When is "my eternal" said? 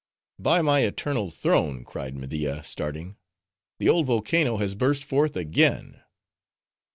0.63-1.29